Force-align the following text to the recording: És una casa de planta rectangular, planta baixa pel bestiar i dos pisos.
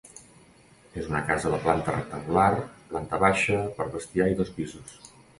És 1.01 1.09
una 1.09 1.19
casa 1.25 1.49
de 1.55 1.59
planta 1.65 1.93
rectangular, 1.97 2.47
planta 2.93 3.19
baixa 3.25 3.59
pel 3.81 3.91
bestiar 3.97 4.27
i 4.33 4.39
dos 4.41 4.51
pisos. 4.57 4.97